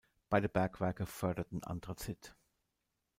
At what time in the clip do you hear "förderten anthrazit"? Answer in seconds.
1.05-2.35